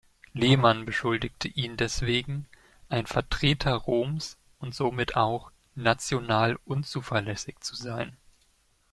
[0.33, 2.47] Lehmann beschuldigte ihn deswegen,
[2.89, 8.17] ein „Vertreter Roms“ und somit auch „national unzuverlässig“ zu sein.